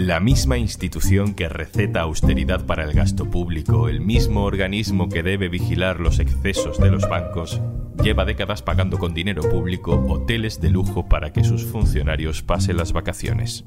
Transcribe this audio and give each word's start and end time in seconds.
La 0.00 0.18
misma 0.18 0.56
institución 0.56 1.34
que 1.34 1.50
receta 1.50 2.00
austeridad 2.00 2.64
para 2.64 2.84
el 2.84 2.94
gasto 2.94 3.30
público, 3.30 3.86
el 3.86 4.00
mismo 4.00 4.44
organismo 4.44 5.10
que 5.10 5.22
debe 5.22 5.50
vigilar 5.50 6.00
los 6.00 6.20
excesos 6.20 6.80
de 6.80 6.90
los 6.90 7.06
bancos, 7.06 7.60
lleva 8.02 8.24
décadas 8.24 8.62
pagando 8.62 8.96
con 8.96 9.12
dinero 9.12 9.42
público 9.42 10.02
hoteles 10.08 10.58
de 10.58 10.70
lujo 10.70 11.06
para 11.06 11.34
que 11.34 11.44
sus 11.44 11.66
funcionarios 11.66 12.42
pasen 12.42 12.78
las 12.78 12.94
vacaciones. 12.94 13.66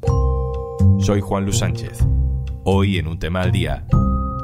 Soy 1.01 1.21
Juan 1.21 1.43
Luis 1.43 1.59
Sánchez. 1.59 1.99
Hoy 2.63 2.97
en 2.97 3.07
un 3.07 3.19
tema 3.19 3.41
al 3.41 3.51
día, 3.51 3.85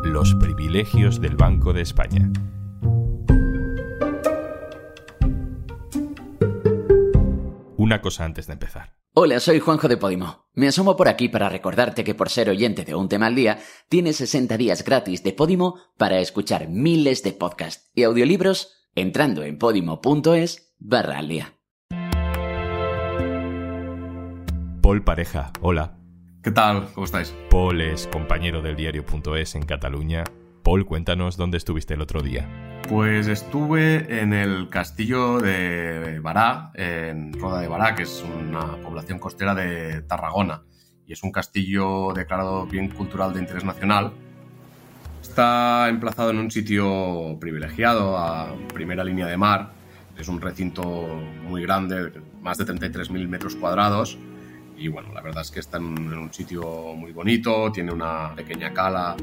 los 0.04 0.36
privilegios 0.36 1.20
del 1.20 1.38
Banco 1.38 1.74
de 1.74 1.82
España. 1.82 2.32
Una 7.78 8.00
cosa 8.00 8.26
antes 8.26 8.46
de 8.46 8.54
empezar. 8.54 8.99
Hola, 9.22 9.42
soy 9.42 9.60
Juanjo 9.60 9.90
de 9.90 9.98
Podimo. 9.98 10.46
Me 10.54 10.70
asomo 10.70 10.96
por 10.96 11.10
aquí 11.10 11.28
para 11.28 11.50
recordarte 11.50 12.06
que 12.06 12.16
por 12.16 12.30
ser 12.30 12.50
oyente 12.50 12.86
de 12.86 12.96
Un 12.96 13.10
tema 13.10 13.26
al 13.26 13.36
día, 13.36 13.60
tienes 13.90 14.16
60 14.16 14.56
días 14.56 14.86
gratis 14.86 15.24
de 15.24 15.34
Podimo 15.34 15.78
para 15.98 16.20
escuchar 16.20 16.70
miles 16.70 17.22
de 17.22 17.34
podcasts 17.34 17.92
y 17.94 18.04
audiolibros 18.04 18.88
entrando 18.96 19.44
en 19.44 19.58
podimo.es 19.58 20.74
barra 20.80 21.18
al 21.18 21.28
día. 21.28 21.54
Paul 24.82 25.04
Pareja, 25.04 25.52
hola. 25.60 25.98
¿Qué 26.42 26.52
tal? 26.52 26.88
¿Cómo 26.94 27.04
estáis? 27.04 27.36
Paul 27.50 27.82
es 27.82 28.08
compañero 28.08 28.62
del 28.62 28.78
diario.es 28.78 29.54
en 29.54 29.64
Cataluña. 29.64 30.24
Paul, 30.64 30.86
cuéntanos 30.86 31.36
dónde 31.36 31.58
estuviste 31.58 31.96
el 31.96 32.02
otro 32.02 32.22
día. 32.22 32.69
Pues 32.88 33.28
estuve 33.28 34.22
en 34.22 34.34
el 34.34 34.70
castillo 34.70 35.40
de 35.40 36.20
Bará, 36.22 36.72
en 36.74 37.34
Roda 37.34 37.62
de 37.62 37.68
Bará, 37.68 37.96
que 37.96 38.04
es 38.04 38.24
una 38.24 38.78
población 38.78 39.20
costera 39.20 39.54
de 39.54 40.02
Tarragona. 40.02 40.64
Y 41.06 41.14
es 41.14 41.24
un 41.24 41.32
castillo 41.32 42.14
declarado 42.14 42.66
bien 42.66 42.90
cultural 42.90 43.34
de 43.34 43.40
interés 43.42 43.64
nacional. 43.64 44.14
Está 45.22 45.88
emplazado 45.90 46.32
en 46.32 46.40
un 46.40 46.50
sitio 46.50 47.38
privilegiado, 47.40 48.18
a 48.18 48.56
primera 48.74 49.04
línea 49.04 49.28
de 49.28 49.38
mar. 49.38 49.72
Es 50.18 50.28
un 50.28 50.42
recinto 50.42 50.84
muy 51.48 51.62
grande, 51.62 52.12
más 52.42 52.58
de 52.58 52.66
33.000 52.66 53.28
metros 53.28 53.56
cuadrados. 53.56 54.18
Y 54.78 54.88
bueno, 54.88 55.14
la 55.14 55.22
verdad 55.22 55.42
es 55.42 55.52
que 55.52 55.60
está 55.60 55.78
en 55.78 56.14
un 56.14 56.34
sitio 56.34 56.96
muy 56.96 57.12
bonito, 57.12 57.72
tiene 57.72 57.92
una 57.92 58.34
pequeña 58.36 58.74
cala 58.74 59.16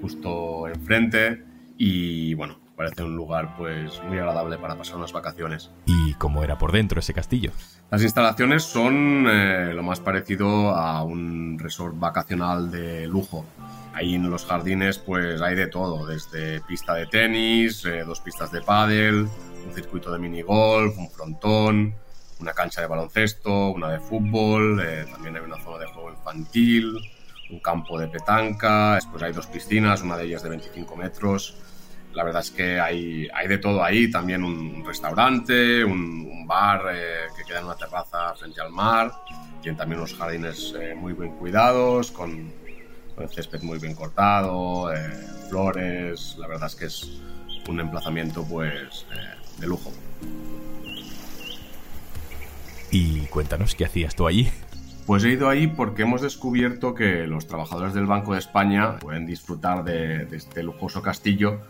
justo 0.00 0.66
enfrente. 0.66 1.44
Y 1.76 2.34
bueno, 2.34 2.63
parece 2.76 3.02
un 3.02 3.16
lugar 3.16 3.56
pues 3.56 4.02
muy 4.04 4.18
agradable 4.18 4.58
para 4.58 4.76
pasar 4.76 4.96
unas 4.96 5.12
vacaciones. 5.12 5.70
¿Y 5.86 6.14
cómo 6.14 6.42
era 6.42 6.58
por 6.58 6.72
dentro 6.72 7.00
ese 7.00 7.14
castillo? 7.14 7.52
Las 7.90 8.02
instalaciones 8.02 8.64
son 8.64 9.26
eh, 9.28 9.72
lo 9.74 9.82
más 9.82 10.00
parecido 10.00 10.70
a 10.70 11.02
un 11.02 11.58
resort 11.58 11.98
vacacional 11.98 12.70
de 12.70 13.06
lujo. 13.06 13.44
Ahí 13.94 14.14
en 14.14 14.28
los 14.28 14.44
jardines 14.44 14.98
pues 14.98 15.40
hay 15.40 15.54
de 15.54 15.68
todo, 15.68 16.06
desde 16.06 16.60
pista 16.62 16.94
de 16.94 17.06
tenis, 17.06 17.84
eh, 17.84 18.02
dos 18.04 18.20
pistas 18.20 18.50
de 18.50 18.60
pádel, 18.60 19.28
un 19.66 19.72
circuito 19.72 20.12
de 20.12 20.18
minigolf, 20.18 20.98
un 20.98 21.10
frontón, 21.10 21.94
una 22.40 22.52
cancha 22.52 22.80
de 22.80 22.88
baloncesto, 22.88 23.70
una 23.70 23.90
de 23.90 24.00
fútbol, 24.00 24.80
eh, 24.84 25.06
también 25.10 25.36
hay 25.36 25.42
una 25.42 25.62
zona 25.62 25.78
de 25.78 25.86
juego 25.86 26.10
infantil, 26.10 26.98
un 27.50 27.60
campo 27.60 27.98
de 27.98 28.08
petanca, 28.08 28.96
después 28.96 29.22
hay 29.22 29.32
dos 29.32 29.46
piscinas, 29.46 30.02
una 30.02 30.16
de 30.16 30.24
ellas 30.24 30.42
de 30.42 30.48
25 30.48 30.96
metros, 30.96 31.56
la 32.14 32.24
verdad 32.24 32.42
es 32.42 32.50
que 32.50 32.80
hay, 32.80 33.28
hay 33.34 33.48
de 33.48 33.58
todo 33.58 33.82
ahí, 33.82 34.10
también 34.10 34.44
un 34.44 34.84
restaurante, 34.84 35.84
un, 35.84 36.24
bar 36.46 36.82
eh, 36.92 37.28
que 37.34 37.42
queda 37.42 37.60
en 37.60 37.64
una 37.64 37.74
terraza 37.74 38.34
frente 38.34 38.60
al 38.60 38.70
mar, 38.70 39.10
tiene 39.62 39.78
también 39.78 39.98
unos 39.98 40.14
jardines 40.14 40.74
eh, 40.78 40.94
muy 40.94 41.14
bien 41.14 41.36
cuidados, 41.36 42.10
con, 42.10 42.52
con, 43.14 43.24
el 43.24 43.30
césped 43.30 43.62
muy 43.62 43.78
bien 43.78 43.94
cortado, 43.94 44.92
eh, 44.92 45.10
flores, 45.48 46.36
la 46.38 46.46
verdad 46.46 46.66
es 46.66 46.74
que 46.74 46.84
es 46.84 47.22
un 47.66 47.80
emplazamiento 47.80 48.44
pues 48.44 49.06
de 49.58 49.66
lujo. 49.66 49.90
Y 52.90 53.20
cuéntanos, 53.28 53.74
¿qué 53.74 53.86
hacías 53.86 54.14
tú 54.14 54.26
allí? 54.26 54.50
Pues 55.06 55.24
he 55.24 55.30
ido 55.30 55.48
ahí 55.48 55.66
porque 55.66 56.02
hemos 56.02 56.20
descubierto 56.20 56.94
que 56.94 57.26
los 57.26 57.46
trabajadores 57.46 57.94
del 57.94 58.04
Banco 58.04 58.34
de 58.34 58.40
España 58.40 58.98
pueden 58.98 59.24
disfrutar 59.24 59.82
de, 59.82 60.26
de 60.26 60.36
este 60.36 60.62
lujoso 60.62 61.00
castillo 61.00 61.62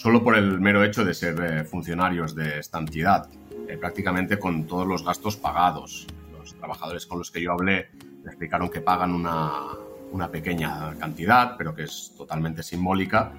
solo 0.00 0.24
por 0.24 0.34
el 0.34 0.58
mero 0.60 0.82
hecho 0.82 1.04
de 1.04 1.12
ser 1.12 1.38
eh, 1.44 1.64
funcionarios 1.64 2.34
de 2.34 2.58
esta 2.58 2.78
entidad, 2.78 3.28
eh, 3.68 3.76
prácticamente 3.76 4.38
con 4.38 4.66
todos 4.66 4.86
los 4.86 5.04
gastos 5.04 5.36
pagados. 5.36 6.06
Los 6.32 6.54
trabajadores 6.54 7.04
con 7.04 7.18
los 7.18 7.30
que 7.30 7.42
yo 7.42 7.52
hablé 7.52 7.90
me 8.24 8.30
explicaron 8.30 8.70
que 8.70 8.80
pagan 8.80 9.12
una, 9.12 9.52
una 10.10 10.30
pequeña 10.30 10.94
cantidad, 10.98 11.54
pero 11.58 11.74
que 11.74 11.82
es 11.82 12.14
totalmente 12.16 12.62
simbólica. 12.62 13.32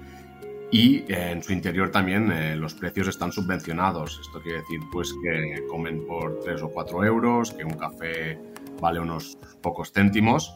Y 0.70 0.98
eh, 1.12 1.32
en 1.32 1.42
su 1.42 1.52
interior 1.52 1.90
también 1.90 2.60
los 2.60 2.74
precios 2.74 3.08
están 3.08 3.32
subvencionados. 3.32 4.20
Esto 4.20 4.40
quiere 4.40 4.58
decir 4.58 4.78
pues 4.92 5.12
que 5.20 5.66
comen 5.68 6.06
por 6.06 6.38
3 6.44 6.62
o 6.62 6.68
4 6.68 7.04
euros, 7.04 7.52
que 7.52 7.64
un 7.64 7.74
café 7.74 8.38
vale 8.80 9.00
unos 9.00 9.36
pocos 9.60 9.90
céntimos 9.90 10.54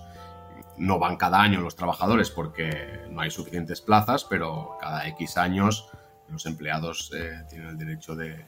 no 0.79 0.99
van 0.99 1.17
cada 1.17 1.41
año 1.41 1.61
los 1.61 1.77
trabajadores 1.77 2.31
porque 2.31 3.01
no 3.11 3.21
hay 3.21 3.31
suficientes 3.31 3.81
plazas, 3.81 4.25
pero 4.25 4.77
cada 4.81 5.07
X 5.09 5.37
años 5.37 5.89
los 6.31 6.47
empleados 6.47 7.13
eh, 7.17 7.45
tienen 7.49 7.69
el 7.69 7.79
derecho 7.79 8.15
de, 8.15 8.45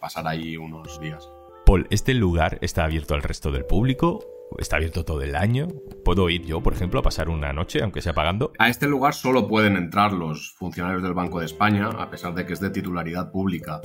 pasar 0.00 0.26
ahí 0.26 0.56
unos 0.56 1.00
días. 1.00 1.28
Paul, 1.64 1.86
¿este 1.90 2.12
lugar 2.12 2.58
está 2.60 2.82
abierto 2.82 3.14
al 3.14 3.22
resto 3.22 3.52
del 3.52 3.64
público? 3.64 4.24
¿Está 4.58 4.76
abierto 4.76 5.04
todo 5.04 5.22
el 5.22 5.36
año? 5.36 5.68
¿Puedo 6.04 6.28
ir 6.28 6.44
yo, 6.44 6.60
por 6.60 6.72
ejemplo, 6.72 6.98
a 6.98 7.04
pasar 7.04 7.28
una 7.28 7.52
noche, 7.52 7.80
aunque 7.82 8.02
sea 8.02 8.12
pagando? 8.12 8.52
A 8.58 8.68
este 8.68 8.88
lugar 8.88 9.14
solo 9.14 9.46
pueden 9.46 9.76
entrar 9.76 10.12
los 10.12 10.54
funcionarios 10.58 11.04
del 11.04 11.14
Banco 11.14 11.38
de 11.38 11.46
España, 11.46 11.86
a 11.86 12.10
pesar 12.10 12.34
de 12.34 12.44
que 12.44 12.52
es 12.52 12.60
de 12.60 12.70
titularidad 12.70 13.30
pública. 13.30 13.80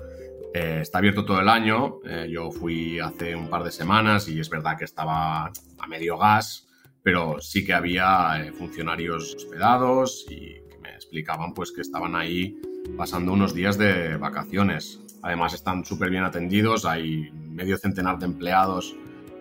Eh, 0.55 0.79
está 0.81 0.97
abierto 0.97 1.23
todo 1.23 1.39
el 1.39 1.49
año. 1.49 1.99
Eh, 2.03 2.27
yo 2.31 2.49
fui 2.51 2.99
hace 2.99 3.35
un 3.35 3.47
par 3.47 3.63
de 3.63 3.71
semanas 3.71 4.27
y 4.27 4.39
es 4.39 4.49
verdad 4.49 4.75
que 4.75 4.85
estaba 4.85 5.45
a 5.45 5.87
medio 5.87 6.17
gas, 6.17 6.66
pero 7.07 7.39
sí 7.39 7.63
que 7.63 7.73
había 7.73 8.33
eh, 8.35 8.51
funcionarios 8.51 9.33
hospedados 9.33 10.25
y 10.29 10.55
que 10.69 10.77
me 10.81 10.89
explicaban 10.89 11.53
pues 11.53 11.71
que 11.71 11.79
estaban 11.79 12.17
ahí 12.17 12.59
pasando 12.97 13.31
unos 13.31 13.53
días 13.53 13.77
de 13.77 14.17
vacaciones. 14.17 14.99
Además 15.21 15.53
están 15.53 15.85
súper 15.85 16.09
bien 16.09 16.25
atendidos, 16.25 16.83
hay 16.83 17.31
medio 17.31 17.77
centenar 17.77 18.19
de 18.19 18.25
empleados 18.25 18.93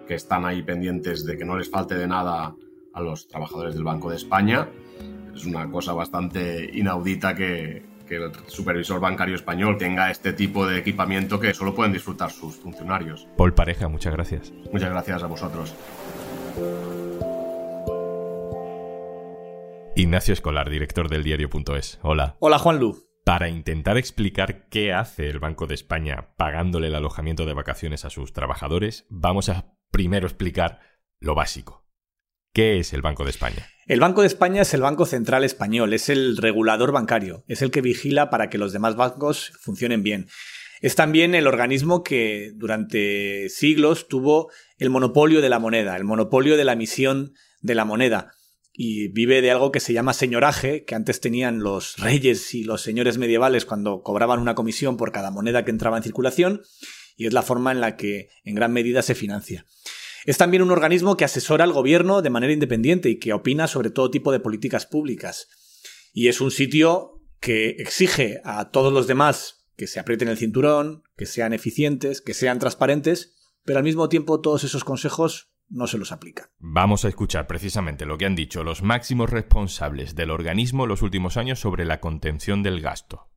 que 0.06 0.14
están 0.14 0.44
ahí 0.44 0.62
pendientes 0.62 1.26
de 1.26 1.36
que 1.36 1.44
no 1.44 1.58
les 1.58 1.68
falte 1.68 1.96
de 1.96 2.06
nada 2.06 2.54
a 2.94 3.00
los 3.00 3.26
trabajadores 3.26 3.74
del 3.74 3.82
Banco 3.82 4.10
de 4.10 4.16
España. 4.16 4.68
Es 5.34 5.44
una 5.44 5.68
cosa 5.68 5.92
bastante 5.92 6.70
inaudita 6.72 7.34
que, 7.34 7.84
que 8.06 8.14
el 8.14 8.30
supervisor 8.46 9.00
bancario 9.00 9.34
español 9.34 9.76
tenga 9.76 10.12
este 10.12 10.32
tipo 10.34 10.68
de 10.68 10.78
equipamiento 10.78 11.40
que 11.40 11.52
solo 11.52 11.74
pueden 11.74 11.92
disfrutar 11.92 12.30
sus 12.30 12.54
funcionarios. 12.54 13.26
Paul 13.36 13.54
Pareja, 13.54 13.88
muchas 13.88 14.12
gracias. 14.12 14.52
Muchas 14.72 14.90
gracias 14.90 15.20
a 15.24 15.26
vosotros. 15.26 15.74
Ignacio 19.98 20.34
Escolar, 20.34 20.68
director 20.68 21.08
del 21.08 21.22
diario.es. 21.22 21.98
Hola. 22.02 22.36
Hola, 22.38 22.58
Juan 22.58 22.78
Lu. 22.78 23.02
Para 23.24 23.48
intentar 23.48 23.96
explicar 23.96 24.68
qué 24.68 24.92
hace 24.92 25.30
el 25.30 25.38
Banco 25.38 25.66
de 25.66 25.74
España 25.74 26.34
pagándole 26.36 26.88
el 26.88 26.94
alojamiento 26.94 27.46
de 27.46 27.54
vacaciones 27.54 28.04
a 28.04 28.10
sus 28.10 28.34
trabajadores, 28.34 29.06
vamos 29.08 29.48
a 29.48 29.74
primero 29.90 30.26
explicar 30.26 30.80
lo 31.18 31.34
básico. 31.34 31.86
¿Qué 32.52 32.78
es 32.78 32.92
el 32.92 33.00
Banco 33.00 33.24
de 33.24 33.30
España? 33.30 33.68
El 33.86 34.00
Banco 34.00 34.20
de 34.20 34.26
España 34.26 34.60
es 34.60 34.74
el 34.74 34.82
Banco 34.82 35.06
Central 35.06 35.44
Español, 35.44 35.94
es 35.94 36.10
el 36.10 36.36
regulador 36.36 36.92
bancario, 36.92 37.44
es 37.48 37.62
el 37.62 37.70
que 37.70 37.80
vigila 37.80 38.28
para 38.28 38.50
que 38.50 38.58
los 38.58 38.74
demás 38.74 38.96
bancos 38.96 39.52
funcionen 39.62 40.02
bien. 40.02 40.28
Es 40.82 40.94
también 40.94 41.34
el 41.34 41.46
organismo 41.46 42.02
que 42.02 42.52
durante 42.54 43.48
siglos 43.48 44.08
tuvo 44.08 44.50
el 44.76 44.90
monopolio 44.90 45.40
de 45.40 45.48
la 45.48 45.58
moneda, 45.58 45.96
el 45.96 46.04
monopolio 46.04 46.58
de 46.58 46.64
la 46.64 46.74
emisión 46.74 47.32
de 47.62 47.74
la 47.74 47.86
moneda 47.86 48.35
y 48.76 49.08
vive 49.08 49.40
de 49.40 49.50
algo 49.50 49.72
que 49.72 49.80
se 49.80 49.94
llama 49.94 50.12
señoraje, 50.12 50.84
que 50.84 50.94
antes 50.94 51.20
tenían 51.20 51.60
los 51.60 51.96
reyes 51.96 52.54
y 52.54 52.62
los 52.62 52.82
señores 52.82 53.16
medievales 53.16 53.64
cuando 53.64 54.02
cobraban 54.02 54.38
una 54.38 54.54
comisión 54.54 54.98
por 54.98 55.12
cada 55.12 55.30
moneda 55.30 55.64
que 55.64 55.70
entraba 55.70 55.96
en 55.96 56.02
circulación, 56.02 56.62
y 57.16 57.26
es 57.26 57.32
la 57.32 57.42
forma 57.42 57.72
en 57.72 57.80
la 57.80 57.96
que 57.96 58.28
en 58.44 58.54
gran 58.54 58.72
medida 58.72 59.00
se 59.00 59.14
financia. 59.14 59.64
Es 60.26 60.36
también 60.36 60.62
un 60.62 60.70
organismo 60.70 61.16
que 61.16 61.24
asesora 61.24 61.64
al 61.64 61.72
gobierno 61.72 62.20
de 62.20 62.30
manera 62.30 62.52
independiente 62.52 63.08
y 63.08 63.18
que 63.18 63.32
opina 63.32 63.66
sobre 63.66 63.90
todo 63.90 64.10
tipo 64.10 64.32
de 64.32 64.40
políticas 64.40 64.84
públicas. 64.84 65.48
Y 66.12 66.28
es 66.28 66.40
un 66.40 66.50
sitio 66.50 67.22
que 67.40 67.76
exige 67.78 68.40
a 68.44 68.70
todos 68.70 68.92
los 68.92 69.06
demás 69.06 69.66
que 69.76 69.86
se 69.86 70.00
aprieten 70.00 70.28
el 70.28 70.36
cinturón, 70.36 71.04
que 71.16 71.26
sean 71.26 71.52
eficientes, 71.52 72.20
que 72.20 72.34
sean 72.34 72.58
transparentes, 72.58 73.34
pero 73.64 73.78
al 73.78 73.84
mismo 73.84 74.08
tiempo 74.08 74.40
todos 74.40 74.64
esos 74.64 74.84
consejos 74.84 75.52
no 75.68 75.86
se 75.86 75.98
los 75.98 76.12
aplica. 76.12 76.50
Vamos 76.58 77.04
a 77.04 77.08
escuchar 77.08 77.46
precisamente 77.46 78.06
lo 78.06 78.18
que 78.18 78.26
han 78.26 78.36
dicho 78.36 78.64
los 78.64 78.82
máximos 78.82 79.30
responsables 79.30 80.14
del 80.14 80.30
organismo 80.30 80.84
en 80.84 80.88
los 80.90 81.02
últimos 81.02 81.36
años 81.36 81.60
sobre 81.60 81.84
la 81.84 82.00
contención 82.00 82.62
del 82.62 82.80
gasto. 82.80 83.28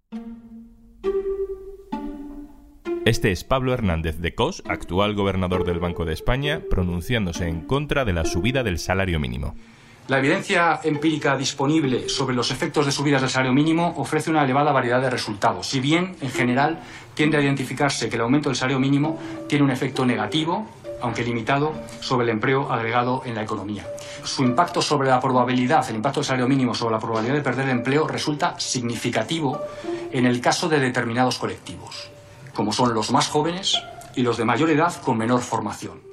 Este 3.06 3.32
es 3.32 3.44
Pablo 3.44 3.74
Hernández 3.74 4.20
de 4.20 4.36
Cos, 4.36 4.62
actual 4.68 5.16
gobernador 5.16 5.66
del 5.66 5.80
Banco 5.80 6.06
de 6.06 6.14
España, 6.14 6.62
pronunciándose 6.70 7.48
en 7.48 7.62
contra 7.62 8.06
de 8.06 8.14
la 8.14 8.26
subida 8.26 8.62
del 8.62 8.78
salario 8.78 9.20
mínimo. 9.20 9.56
La 10.10 10.18
evidencia 10.18 10.80
empírica 10.84 11.38
disponible 11.38 12.10
sobre 12.10 12.36
los 12.36 12.52
efectos 12.52 12.86
de 12.86 12.92
subidas 12.92 13.22
del 13.22 13.30
salario 13.30 13.54
mínimo 13.54 13.94
ofrece 13.98 14.32
una 14.32 14.44
elevada 14.44 14.72
variedad 14.72 15.00
de 15.02 15.10
resultados, 15.10 15.68
si 15.68 15.80
bien, 15.80 16.16
en 16.22 16.32
general, 16.32 16.80
tiende 17.14 17.38
a 17.38 17.42
identificarse 17.42 18.10
que 18.10 18.16
el 18.16 18.24
aumento 18.24 18.50
del 18.50 18.56
salario 18.56 18.80
mínimo 18.80 19.20
tiene 19.48 19.64
un 19.64 19.72
efecto 19.72 20.06
negativo, 20.06 20.68
aunque 21.02 21.24
limitado, 21.24 21.74
sobre 22.00 22.26
el 22.26 22.30
empleo 22.30 22.72
agregado 22.72 23.24
en 23.26 23.36
la 23.36 23.44
economía. 23.44 23.86
Su 24.24 24.44
impacto 24.44 24.82
sobre 24.82 25.10
la 25.10 25.20
probabilidad, 25.20 25.88
el 25.90 25.96
impacto 25.96 26.20
del 26.20 26.26
salario 26.26 26.48
mínimo 26.48 26.74
sobre 26.74 26.94
la 26.94 27.00
probabilidad 27.00 27.36
de 27.36 27.42
perder 27.42 27.70
empleo 27.70 28.08
resulta 28.08 28.60
significativo 28.60 29.62
en 30.12 30.26
el 30.26 30.42
caso 30.42 30.70
de 30.70 30.80
determinados 30.80 31.38
colectivos, 31.38 32.10
como 32.54 32.74
son 32.74 32.94
los 32.94 33.12
más 33.12 33.28
jóvenes 33.28 33.82
y 34.16 34.22
los 34.22 34.38
de 34.38 34.46
mayor 34.46 34.70
edad 34.70 34.94
con 35.02 35.18
menor 35.18 35.42
formación. 35.42 36.10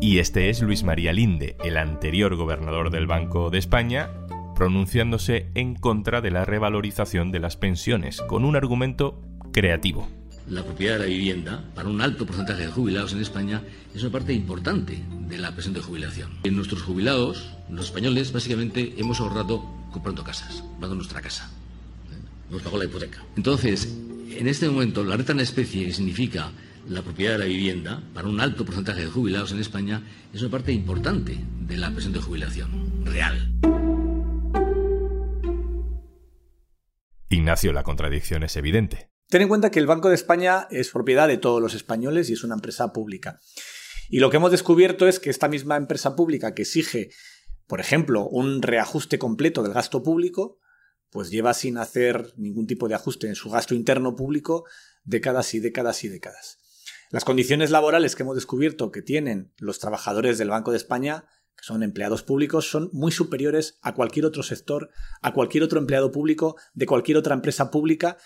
Y 0.00 0.18
este 0.18 0.50
es 0.50 0.60
Luis 0.60 0.84
María 0.84 1.14
Linde, 1.14 1.56
el 1.64 1.78
anterior 1.78 2.36
gobernador 2.36 2.90
del 2.90 3.06
Banco 3.06 3.48
de 3.48 3.58
España, 3.58 4.10
pronunciándose 4.54 5.48
en 5.54 5.74
contra 5.74 6.20
de 6.20 6.30
la 6.30 6.44
revalorización 6.44 7.32
de 7.32 7.40
las 7.40 7.56
pensiones, 7.56 8.20
con 8.20 8.44
un 8.44 8.54
argumento 8.54 9.20
creativo. 9.50 10.06
La 10.48 10.62
propiedad 10.62 10.94
de 10.94 11.00
la 11.00 11.06
vivienda, 11.06 11.64
para 11.74 11.88
un 11.88 12.02
alto 12.02 12.26
porcentaje 12.26 12.66
de 12.66 12.72
jubilados 12.72 13.14
en 13.14 13.20
España, 13.20 13.62
es 13.94 14.02
una 14.02 14.12
parte 14.12 14.34
importante 14.34 15.02
de 15.26 15.38
la 15.38 15.52
pensión 15.52 15.72
de 15.72 15.80
jubilación. 15.80 16.30
En 16.42 16.54
nuestros 16.54 16.82
jubilados, 16.82 17.50
los 17.70 17.86
españoles, 17.86 18.30
básicamente 18.30 18.94
hemos 18.98 19.20
ahorrado 19.20 19.64
comprando 19.90 20.22
casas, 20.22 20.56
comprando 20.56 20.96
nuestra 20.96 21.22
casa. 21.22 21.50
¿eh? 22.12 22.50
Nos 22.50 22.60
pagó 22.60 22.76
la 22.76 22.84
hipoteca. 22.84 23.22
Entonces, 23.36 23.96
en 24.36 24.46
este 24.46 24.68
momento, 24.68 25.02
la 25.02 25.16
renta 25.16 25.32
en 25.32 25.40
especie, 25.40 25.86
que 25.86 25.94
significa 25.94 26.50
la 26.90 27.00
propiedad 27.00 27.32
de 27.32 27.38
la 27.38 27.44
vivienda, 27.46 28.02
para 28.12 28.28
un 28.28 28.38
alto 28.38 28.66
porcentaje 28.66 29.00
de 29.00 29.06
jubilados 29.06 29.52
en 29.52 29.60
España, 29.60 30.02
es 30.34 30.42
una 30.42 30.50
parte 30.50 30.72
importante 30.72 31.38
de 31.60 31.76
la 31.78 31.88
pensión 31.88 32.12
de 32.12 32.20
jubilación 32.20 33.06
real. 33.06 33.50
Ignacio, 37.30 37.72
la 37.72 37.82
contradicción 37.82 38.42
es 38.42 38.56
evidente. 38.56 39.13
Ten 39.34 39.42
en 39.42 39.48
cuenta 39.48 39.72
que 39.72 39.80
el 39.80 39.88
Banco 39.88 40.10
de 40.10 40.14
España 40.14 40.68
es 40.70 40.90
propiedad 40.90 41.26
de 41.26 41.38
todos 41.38 41.60
los 41.60 41.74
españoles 41.74 42.30
y 42.30 42.34
es 42.34 42.44
una 42.44 42.54
empresa 42.54 42.92
pública. 42.92 43.40
Y 44.08 44.20
lo 44.20 44.30
que 44.30 44.36
hemos 44.36 44.52
descubierto 44.52 45.08
es 45.08 45.18
que 45.18 45.28
esta 45.28 45.48
misma 45.48 45.76
empresa 45.76 46.14
pública 46.14 46.54
que 46.54 46.62
exige, 46.62 47.10
por 47.66 47.80
ejemplo, 47.80 48.28
un 48.28 48.62
reajuste 48.62 49.18
completo 49.18 49.64
del 49.64 49.72
gasto 49.72 50.04
público, 50.04 50.60
pues 51.10 51.30
lleva 51.30 51.52
sin 51.52 51.78
hacer 51.78 52.32
ningún 52.36 52.68
tipo 52.68 52.86
de 52.86 52.94
ajuste 52.94 53.26
en 53.26 53.34
su 53.34 53.50
gasto 53.50 53.74
interno 53.74 54.14
público 54.14 54.66
décadas 55.02 55.52
y 55.54 55.58
décadas 55.58 56.04
y 56.04 56.08
décadas. 56.10 56.60
Las 57.10 57.24
condiciones 57.24 57.72
laborales 57.72 58.14
que 58.14 58.22
hemos 58.22 58.36
descubierto 58.36 58.92
que 58.92 59.02
tienen 59.02 59.52
los 59.58 59.80
trabajadores 59.80 60.38
del 60.38 60.50
Banco 60.50 60.70
de 60.70 60.76
España, 60.76 61.24
que 61.56 61.64
son 61.64 61.82
empleados 61.82 62.22
públicos, 62.22 62.70
son 62.70 62.88
muy 62.92 63.10
superiores 63.10 63.80
a 63.82 63.94
cualquier 63.94 64.26
otro 64.26 64.44
sector, 64.44 64.90
a 65.22 65.32
cualquier 65.32 65.64
otro 65.64 65.80
empleado 65.80 66.12
público 66.12 66.54
de 66.72 66.86
cualquier 66.86 67.16
otra 67.16 67.34
empresa 67.34 67.72
pública 67.72 68.16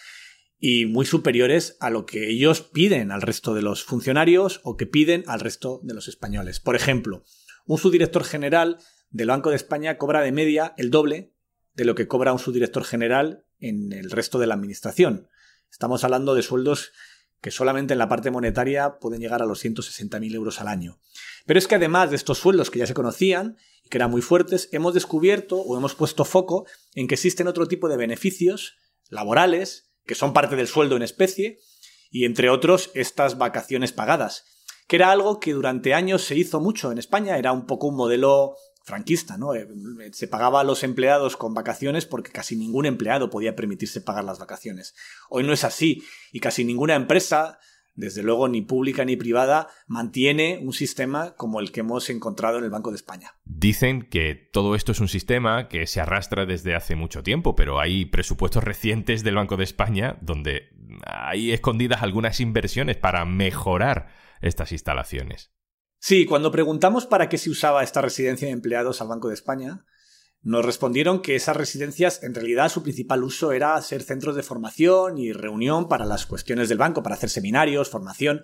y 0.61 0.87
muy 0.87 1.07
superiores 1.07 1.77
a 1.81 1.91
lo 1.91 2.05
que 2.05 2.31
ellos 2.31 2.63
piden 2.63 3.13
al 3.13 3.23
resto 3.23 3.55
de 3.55 3.63
los 3.63 3.85
funcionarios 3.85 4.61
o 4.65 4.77
que 4.77 4.87
piden 4.87 5.25
al 5.27 5.41
resto 5.41 5.81
de 5.85 5.95
los 5.95 6.09
españoles. 6.09 6.61
Por 6.61 6.75
ejemplo, 6.75 7.25
un 7.67 7.79
subdirector 7.79 8.25
general 8.25 8.79
del 9.11 9.29
Banco 9.29 9.51
de 9.51 9.57
España 9.57 9.99
cobra 9.99 10.21
de 10.21 10.33
media 10.33 10.75
el 10.77 10.91
doble 10.91 11.33
de 11.75 11.85
lo 11.85 11.95
que 11.95 12.09
cobra 12.09 12.33
un 12.33 12.39
subdirector 12.39 12.85
general 12.85 13.45
en 13.61 13.93
el 13.93 14.11
resto 14.11 14.39
de 14.39 14.47
la 14.47 14.55
administración. 14.55 15.29
Estamos 15.71 16.03
hablando 16.03 16.35
de 16.35 16.43
sueldos 16.43 16.93
que 17.41 17.53
solamente 17.53 17.93
en 17.93 17.99
la 17.99 18.09
parte 18.09 18.33
monetaria 18.33 18.99
pueden 18.99 19.21
llegar 19.21 19.43
a 19.43 19.47
los 19.47 19.65
160.000 19.65 20.35
euros 20.35 20.61
al 20.61 20.67
año. 20.67 20.99
Pero 21.47 21.59
es 21.59 21.69
que 21.69 21.77
además 21.77 22.11
de 22.11 22.17
estos 22.17 22.39
sueldos 22.39 22.71
que 22.71 22.81
ya 22.81 22.87
se 22.87 22.95
conocían 22.95 23.57
y 23.85 23.89
que 23.89 23.99
eran 23.99 24.11
muy 24.11 24.23
fuertes, 24.23 24.69
hemos 24.73 24.93
descubierto 24.93 25.57
o 25.57 25.77
hemos 25.77 25.95
puesto 25.95 26.25
foco 26.25 26.67
en 26.95 27.07
que 27.07 27.15
existen 27.15 27.47
otro 27.47 27.69
tipo 27.69 27.89
de 27.89 27.97
beneficios 27.97 28.77
laborales 29.09 29.88
que 30.09 30.17
son 30.17 30.33
parte 30.33 30.57
del 30.57 30.67
sueldo 30.67 30.97
en 30.97 31.03
especie 31.03 31.61
y 32.11 32.25
entre 32.25 32.49
otros 32.49 32.91
estas 32.95 33.37
vacaciones 33.37 33.93
pagadas, 33.93 34.45
que 34.89 34.97
era 34.97 35.13
algo 35.13 35.39
que 35.39 35.53
durante 35.53 35.93
años 35.93 36.25
se 36.25 36.35
hizo 36.35 36.61
mucho 36.61 36.91
en 36.91 36.99
España, 36.99 37.37
era 37.37 37.53
un 37.53 37.67
poco 37.67 37.89
un 37.89 37.97
modelo 37.97 38.57
franquista, 38.83 39.37
¿no? 39.37 39.55
Eh, 39.55 39.69
se 40.13 40.27
pagaba 40.27 40.61
a 40.61 40.65
los 40.65 40.83
empleados 40.83 41.37
con 41.37 41.53
vacaciones 41.53 42.07
porque 42.07 42.33
casi 42.33 42.57
ningún 42.57 42.87
empleado 42.87 43.29
podía 43.29 43.55
permitirse 43.55 44.01
pagar 44.01 44.25
las 44.25 44.39
vacaciones. 44.39 44.95
Hoy 45.29 45.45
no 45.45 45.53
es 45.53 45.63
así 45.63 46.03
y 46.33 46.41
casi 46.41 46.65
ninguna 46.65 46.95
empresa, 46.95 47.59
desde 47.99 48.23
luego 48.23 48.49
ni 48.49 48.63
pública 48.63 49.05
ni 49.05 49.17
privada, 49.17 49.69
mantiene 49.89 50.61
un 50.63 50.73
sistema 50.73 51.35
como 51.35 51.59
el 51.59 51.73
que 51.73 51.81
hemos 51.81 52.09
encontrado 52.11 52.59
en 52.59 52.65
el 52.65 52.71
Banco 52.71 52.91
de 52.91 52.97
España. 52.97 53.35
Dicen 53.45 54.03
que 54.03 54.37
todo 54.53 54.77
esto 54.77 54.93
es 54.93 55.01
un 55.01 55.09
sistema 55.09 55.69
que 55.69 55.87
se 55.89 56.01
arrastra 56.01 56.47
desde 56.47 56.77
hace 56.77 56.95
mucho 56.95 57.25
tiempo, 57.25 57.57
pero 57.57 57.81
hay 57.81 58.05
presupuestos 58.05 58.63
recientes 58.63 59.25
del 59.25 59.35
Banco 59.35 59.57
de 59.57 59.65
España 59.65 60.17
donde 60.21 60.71
hay 61.05 61.51
escondidas 61.51 62.03
algunas 62.03 62.39
inversiones 62.39 62.97
para 62.97 63.25
mejorar 63.25 64.07
estas 64.41 64.71
instalaciones. 64.71 65.53
Sí, 65.99 66.25
cuando 66.25 66.53
preguntamos 66.53 67.05
para 67.05 67.29
qué 67.29 67.37
se 67.37 67.51
usaba 67.51 67.83
esta 67.83 68.01
residencia 68.01 68.47
de 68.47 68.53
empleados 68.53 69.01
al 69.01 69.09
Banco 69.09 69.27
de 69.27 69.35
España, 69.35 69.85
nos 70.43 70.65
respondieron 70.65 71.21
que 71.21 71.35
esas 71.35 71.57
residencias 71.57 72.23
en 72.23 72.35
realidad 72.35 72.69
su 72.69 72.83
principal 72.83 73.25
uso 73.25 73.53
era 73.53 73.81
ser 73.83 74.03
centros 74.03 74.37
de 74.37 74.43
formación 74.43 75.19
y 75.19 75.33
reunión 75.33 75.89
para 75.89 76.07
las 76.07 76.27
cuestiones 76.27 76.69
del 76.69 76.79
banco, 76.79 77.03
para 77.03 77.17
hacer 77.17 77.31
seminarios, 77.31 77.91
formación. 77.91 78.43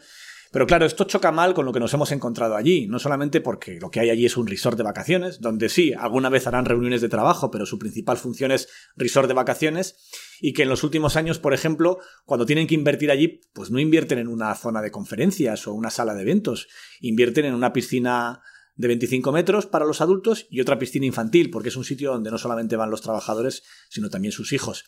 Pero 0.54 0.68
claro, 0.68 0.86
esto 0.86 1.02
choca 1.02 1.32
mal 1.32 1.52
con 1.52 1.66
lo 1.66 1.72
que 1.72 1.80
nos 1.80 1.92
hemos 1.94 2.12
encontrado 2.12 2.54
allí, 2.54 2.86
no 2.86 3.00
solamente 3.00 3.40
porque 3.40 3.80
lo 3.80 3.90
que 3.90 3.98
hay 3.98 4.10
allí 4.10 4.24
es 4.24 4.36
un 4.36 4.46
resort 4.46 4.76
de 4.76 4.84
vacaciones, 4.84 5.40
donde 5.40 5.68
sí, 5.68 5.92
alguna 5.98 6.28
vez 6.28 6.46
harán 6.46 6.64
reuniones 6.64 7.00
de 7.00 7.08
trabajo, 7.08 7.50
pero 7.50 7.66
su 7.66 7.76
principal 7.76 8.18
función 8.18 8.52
es 8.52 8.68
resort 8.96 9.26
de 9.26 9.34
vacaciones, 9.34 9.96
y 10.40 10.52
que 10.52 10.62
en 10.62 10.68
los 10.68 10.84
últimos 10.84 11.16
años, 11.16 11.40
por 11.40 11.54
ejemplo, 11.54 11.98
cuando 12.24 12.46
tienen 12.46 12.68
que 12.68 12.76
invertir 12.76 13.10
allí, 13.10 13.40
pues 13.52 13.72
no 13.72 13.80
invierten 13.80 14.20
en 14.20 14.28
una 14.28 14.54
zona 14.54 14.80
de 14.80 14.92
conferencias 14.92 15.66
o 15.66 15.74
una 15.74 15.90
sala 15.90 16.14
de 16.14 16.22
eventos, 16.22 16.68
invierten 17.00 17.46
en 17.46 17.54
una 17.54 17.72
piscina 17.72 18.40
de 18.76 18.88
25 18.88 19.32
metros 19.32 19.66
para 19.66 19.84
los 19.84 20.00
adultos 20.00 20.46
y 20.50 20.60
otra 20.60 20.78
piscina 20.78 21.06
infantil, 21.06 21.50
porque 21.50 21.68
es 21.68 21.76
un 21.76 21.84
sitio 21.84 22.12
donde 22.12 22.30
no 22.30 22.38
solamente 22.38 22.76
van 22.76 22.90
los 22.90 23.02
trabajadores, 23.02 23.62
sino 23.88 24.10
también 24.10 24.32
sus 24.32 24.52
hijos. 24.52 24.84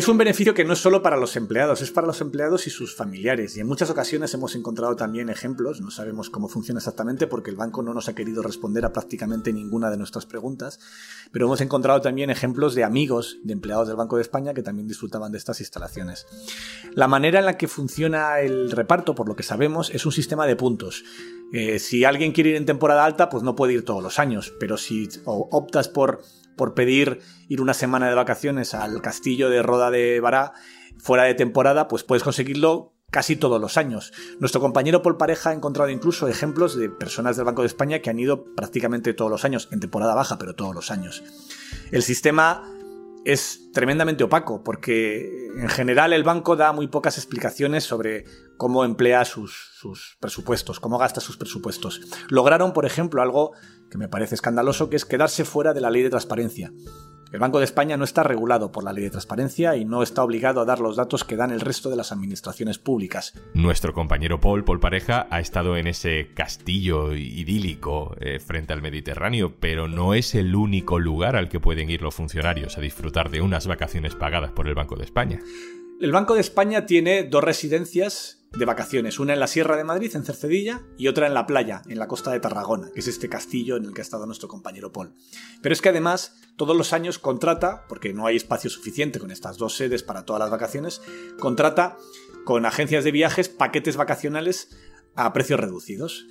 Es 0.00 0.08
un 0.08 0.16
beneficio 0.16 0.54
que 0.54 0.64
no 0.64 0.72
es 0.72 0.78
solo 0.78 1.02
para 1.02 1.18
los 1.18 1.36
empleados, 1.36 1.82
es 1.82 1.90
para 1.90 2.06
los 2.06 2.22
empleados 2.22 2.66
y 2.66 2.70
sus 2.70 2.96
familiares. 2.96 3.58
Y 3.58 3.60
en 3.60 3.66
muchas 3.66 3.90
ocasiones 3.90 4.32
hemos 4.32 4.54
encontrado 4.54 4.96
también 4.96 5.28
ejemplos, 5.28 5.82
no 5.82 5.90
sabemos 5.90 6.30
cómo 6.30 6.48
funciona 6.48 6.78
exactamente 6.78 7.26
porque 7.26 7.50
el 7.50 7.56
banco 7.56 7.82
no 7.82 7.92
nos 7.92 8.08
ha 8.08 8.14
querido 8.14 8.42
responder 8.42 8.86
a 8.86 8.94
prácticamente 8.94 9.52
ninguna 9.52 9.90
de 9.90 9.98
nuestras 9.98 10.24
preguntas, 10.24 10.80
pero 11.32 11.44
hemos 11.44 11.60
encontrado 11.60 12.00
también 12.00 12.30
ejemplos 12.30 12.74
de 12.74 12.82
amigos 12.82 13.40
de 13.44 13.52
empleados 13.52 13.88
del 13.88 13.96
Banco 13.98 14.16
de 14.16 14.22
España 14.22 14.54
que 14.54 14.62
también 14.62 14.88
disfrutaban 14.88 15.32
de 15.32 15.36
estas 15.36 15.60
instalaciones. 15.60 16.26
La 16.94 17.06
manera 17.06 17.40
en 17.40 17.44
la 17.44 17.58
que 17.58 17.68
funciona 17.68 18.40
el 18.40 18.70
reparto, 18.70 19.14
por 19.14 19.28
lo 19.28 19.36
que 19.36 19.42
sabemos, 19.42 19.90
es 19.90 20.06
un 20.06 20.12
sistema 20.12 20.46
de 20.46 20.56
puntos. 20.56 21.04
Eh, 21.52 21.78
si 21.78 22.04
alguien 22.04 22.32
quiere 22.32 22.50
ir 22.50 22.56
en 22.56 22.64
temporada 22.64 23.04
alta, 23.04 23.28
pues 23.28 23.42
no 23.42 23.54
puede 23.54 23.74
ir 23.74 23.84
todos 23.84 24.02
los 24.02 24.18
años, 24.18 24.54
pero 24.58 24.78
si 24.78 25.10
optas 25.26 25.88
por 25.88 26.22
por 26.60 26.74
pedir 26.74 27.22
ir 27.48 27.62
una 27.62 27.72
semana 27.72 28.10
de 28.10 28.14
vacaciones 28.14 28.74
al 28.74 29.00
castillo 29.00 29.48
de 29.48 29.62
Roda 29.62 29.90
de 29.90 30.20
Bará 30.20 30.52
fuera 30.98 31.22
de 31.22 31.32
temporada, 31.32 31.88
pues 31.88 32.04
puedes 32.04 32.22
conseguirlo 32.22 32.92
casi 33.10 33.34
todos 33.34 33.58
los 33.58 33.78
años. 33.78 34.12
Nuestro 34.40 34.60
compañero 34.60 35.00
Paul 35.00 35.16
Pareja 35.16 35.48
ha 35.48 35.52
encontrado 35.54 35.88
incluso 35.88 36.28
ejemplos 36.28 36.76
de 36.76 36.90
personas 36.90 37.36
del 37.36 37.46
Banco 37.46 37.62
de 37.62 37.68
España 37.68 38.00
que 38.00 38.10
han 38.10 38.18
ido 38.18 38.44
prácticamente 38.54 39.14
todos 39.14 39.30
los 39.30 39.46
años, 39.46 39.70
en 39.72 39.80
temporada 39.80 40.14
baja, 40.14 40.36
pero 40.36 40.54
todos 40.54 40.74
los 40.74 40.90
años. 40.90 41.24
El 41.92 42.02
sistema 42.02 42.62
es 43.24 43.70
tremendamente 43.72 44.24
opaco 44.24 44.62
porque 44.64 45.48
en 45.56 45.68
general 45.68 46.12
el 46.12 46.24
banco 46.24 46.56
da 46.56 46.72
muy 46.72 46.88
pocas 46.88 47.18
explicaciones 47.18 47.84
sobre 47.84 48.24
cómo 48.56 48.84
emplea 48.84 49.24
sus, 49.24 49.70
sus, 49.74 50.16
presupuestos, 50.20 50.80
cómo 50.80 50.98
gasta 50.98 51.20
sus 51.20 51.36
presupuestos. 51.36 52.00
Lograron, 52.28 52.72
por 52.72 52.86
ejemplo, 52.86 53.22
algo 53.22 53.52
que 53.90 53.98
me 53.98 54.08
parece 54.08 54.34
escandaloso, 54.34 54.88
que 54.88 54.96
es 54.96 55.04
quedarse 55.04 55.44
fuera 55.44 55.72
de 55.72 55.80
la 55.80 55.90
ley 55.90 56.02
de 56.02 56.10
transparencia. 56.10 56.72
El 57.32 57.38
Banco 57.38 57.60
de 57.60 57.64
España 57.64 57.96
no 57.96 58.02
está 58.02 58.24
regulado 58.24 58.72
por 58.72 58.82
la 58.82 58.92
ley 58.92 59.04
de 59.04 59.10
transparencia 59.10 59.76
y 59.76 59.84
no 59.84 60.02
está 60.02 60.24
obligado 60.24 60.60
a 60.60 60.64
dar 60.64 60.80
los 60.80 60.96
datos 60.96 61.22
que 61.22 61.36
dan 61.36 61.52
el 61.52 61.60
resto 61.60 61.88
de 61.88 61.94
las 61.94 62.10
administraciones 62.10 62.78
públicas. 62.78 63.34
Nuestro 63.54 63.92
compañero 63.92 64.40
Paul, 64.40 64.64
Paul 64.64 64.80
Pareja, 64.80 65.28
ha 65.30 65.38
estado 65.38 65.76
en 65.76 65.86
ese 65.86 66.30
castillo 66.34 67.14
idílico 67.14 68.16
eh, 68.20 68.40
frente 68.40 68.72
al 68.72 68.82
Mediterráneo, 68.82 69.54
pero 69.60 69.86
no 69.86 70.14
es 70.14 70.34
el 70.34 70.56
único 70.56 70.98
lugar 70.98 71.36
al 71.36 71.48
que 71.48 71.60
pueden 71.60 71.88
ir 71.88 72.02
los 72.02 72.16
funcionarios 72.16 72.76
a 72.76 72.80
disfrutar 72.80 73.30
de 73.30 73.42
unas 73.42 73.68
vacaciones 73.68 74.16
pagadas 74.16 74.50
por 74.50 74.66
el 74.66 74.74
Banco 74.74 74.96
de 74.96 75.04
España. 75.04 75.38
El 76.00 76.10
Banco 76.10 76.34
de 76.34 76.40
España 76.40 76.84
tiene 76.84 77.22
dos 77.22 77.44
residencias 77.44 78.39
de 78.52 78.64
vacaciones, 78.64 79.20
una 79.20 79.32
en 79.32 79.40
la 79.40 79.46
Sierra 79.46 79.76
de 79.76 79.84
Madrid, 79.84 80.14
en 80.14 80.24
Cercedilla, 80.24 80.82
y 80.98 81.08
otra 81.08 81.26
en 81.26 81.34
la 81.34 81.46
playa, 81.46 81.82
en 81.88 81.98
la 81.98 82.08
costa 82.08 82.32
de 82.32 82.40
Tarragona, 82.40 82.90
que 82.92 83.00
es 83.00 83.06
este 83.06 83.28
castillo 83.28 83.76
en 83.76 83.84
el 83.84 83.94
que 83.94 84.00
ha 84.00 84.02
estado 84.02 84.26
nuestro 84.26 84.48
compañero 84.48 84.92
Paul. 84.92 85.14
Pero 85.62 85.72
es 85.72 85.80
que 85.80 85.90
además 85.90 86.36
todos 86.56 86.76
los 86.76 86.92
años 86.92 87.18
contrata, 87.18 87.86
porque 87.88 88.12
no 88.12 88.26
hay 88.26 88.36
espacio 88.36 88.68
suficiente 88.68 89.20
con 89.20 89.30
estas 89.30 89.56
dos 89.56 89.76
sedes 89.76 90.02
para 90.02 90.24
todas 90.24 90.40
las 90.40 90.50
vacaciones, 90.50 91.00
contrata 91.38 91.96
con 92.44 92.66
agencias 92.66 93.04
de 93.04 93.12
viajes 93.12 93.48
paquetes 93.48 93.96
vacacionales 93.96 94.76
a 95.14 95.32
precios 95.32 95.60
reducidos. 95.60 96.26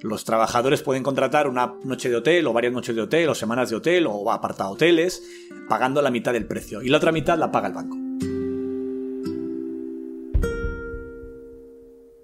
Los 0.00 0.24
trabajadores 0.24 0.82
pueden 0.82 1.02
contratar 1.02 1.46
una 1.46 1.74
noche 1.84 2.08
de 2.08 2.16
hotel 2.16 2.46
o 2.46 2.52
varias 2.52 2.72
noches 2.72 2.96
de 2.96 3.02
hotel 3.02 3.28
o 3.28 3.34
semanas 3.34 3.70
de 3.70 3.76
hotel 3.76 4.06
o 4.08 4.32
apartado 4.32 4.70
hoteles 4.70 5.22
pagando 5.68 6.00
la 6.00 6.10
mitad 6.10 6.32
del 6.32 6.46
precio 6.46 6.82
y 6.82 6.88
la 6.88 6.96
otra 6.96 7.12
mitad 7.12 7.38
la 7.38 7.52
paga 7.52 7.68
el 7.68 7.74
banco. 7.74 7.99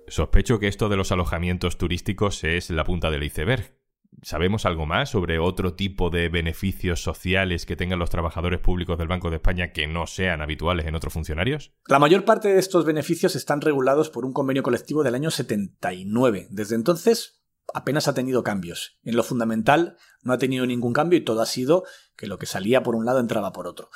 Sospecho 0.08 0.58
que 0.58 0.68
esto 0.68 0.88
de 0.88 0.96
los 0.96 1.10
alojamientos 1.10 1.78
turísticos 1.78 2.44
es 2.44 2.70
la 2.70 2.84
punta 2.84 3.10
del 3.10 3.24
iceberg. 3.24 3.76
¿Sabemos 4.22 4.64
algo 4.64 4.86
más 4.86 5.10
sobre 5.10 5.38
otro 5.38 5.74
tipo 5.74 6.10
de 6.10 6.28
beneficios 6.28 7.02
sociales 7.02 7.66
que 7.66 7.76
tengan 7.76 7.98
los 7.98 8.08
trabajadores 8.08 8.60
públicos 8.60 8.98
del 8.98 9.08
Banco 9.08 9.30
de 9.30 9.36
España 9.36 9.72
que 9.72 9.86
no 9.86 10.06
sean 10.06 10.40
habituales 10.40 10.86
en 10.86 10.94
otros 10.94 11.12
funcionarios? 11.12 11.72
La 11.86 11.98
mayor 11.98 12.24
parte 12.24 12.48
de 12.48 12.58
estos 12.58 12.84
beneficios 12.84 13.36
están 13.36 13.60
regulados 13.60 14.08
por 14.08 14.24
un 14.24 14.32
convenio 14.32 14.62
colectivo 14.62 15.02
del 15.02 15.16
año 15.16 15.30
79. 15.30 16.46
Desde 16.50 16.76
entonces 16.76 17.42
apenas 17.74 18.08
ha 18.08 18.14
tenido 18.14 18.42
cambios. 18.42 18.98
En 19.02 19.16
lo 19.16 19.22
fundamental 19.22 19.96
no 20.22 20.32
ha 20.32 20.38
tenido 20.38 20.66
ningún 20.66 20.92
cambio 20.92 21.18
y 21.18 21.24
todo 21.24 21.42
ha 21.42 21.46
sido 21.46 21.84
que 22.16 22.26
lo 22.26 22.38
que 22.38 22.46
salía 22.46 22.82
por 22.82 22.94
un 22.94 23.04
lado 23.04 23.20
entraba 23.20 23.52
por 23.52 23.66
otro. 23.66 23.90